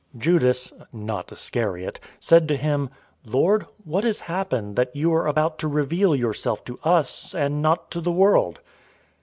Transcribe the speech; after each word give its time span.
014:022 0.15 0.21
Judas 0.23 0.73
(not 0.91 1.31
Iscariot) 1.31 1.99
said 2.19 2.47
to 2.47 2.57
him, 2.57 2.89
"Lord, 3.23 3.67
what 3.83 4.03
has 4.03 4.21
happened 4.21 4.75
that 4.75 4.95
you 4.95 5.13
are 5.13 5.27
about 5.27 5.59
to 5.59 5.67
reveal 5.67 6.15
yourself 6.15 6.65
to 6.65 6.79
us, 6.83 7.35
and 7.35 7.61
not 7.61 7.91
to 7.91 8.01
the 8.01 8.11
world?" 8.11 8.57